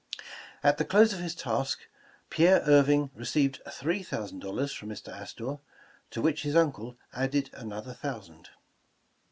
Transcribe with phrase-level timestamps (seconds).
[0.63, 1.81] At the close of his task,
[2.31, 5.09] Pierre Irving received three thousand dollars from Mr.
[5.09, 5.59] Astor,
[6.09, 8.49] to which his uncle added another thousand.